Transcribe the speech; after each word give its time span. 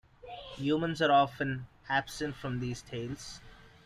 Humans 0.57 0.99
are 1.03 1.11
often 1.11 1.67
absent 1.87 2.35
from 2.35 2.59
these 2.59 2.81
tales. 2.81 3.39